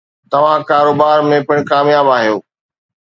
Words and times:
توهان 0.31 0.61
ڪاروبار 0.69 1.19
۾ 1.33 1.39
پڻ 1.47 1.57
ڪامياب 1.71 2.07
آهيو. 2.17 2.37